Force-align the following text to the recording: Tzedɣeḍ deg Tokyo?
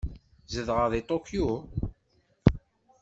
Tzedɣeḍ 0.47 0.87
deg 0.93 1.03
Tokyo? 1.09 1.49